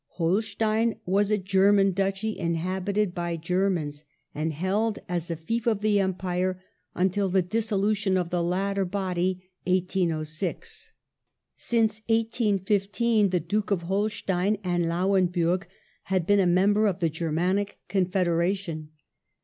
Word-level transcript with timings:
Holstein 0.13 0.95
was 1.05 1.29
a 1.29 1.37
German 1.37 1.91
Duchy 1.91 2.35
inhabited 2.35 3.13
by 3.13 3.37
Germans, 3.37 4.03
and 4.33 4.51
held 4.51 4.97
as 5.07 5.29
a 5.29 5.35
fief 5.35 5.67
of 5.67 5.81
the 5.81 5.99
Empire 5.99 6.59
until 6.95 7.29
the 7.29 7.43
dissolution 7.43 8.17
of 8.17 8.31
the 8.31 8.41
latter 8.41 8.83
body 8.83 9.51
(1806). 9.67 10.93
Since 11.55 11.99
1815 12.07 13.29
the 13.29 13.39
Duke 13.39 13.69
of 13.69 13.83
Holstein 13.83 14.57
and 14.63 14.89
Lauenburg 14.89 15.67
had 16.05 16.25
been 16.25 16.39
a 16.39 16.47
member 16.47 16.87
of 16.87 16.97
the 16.97 17.11
Germanic 17.11 17.77
Confederation. 17.87 18.89